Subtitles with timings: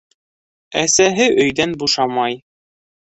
[0.81, 2.43] Әсәһе өйҙән бушамай.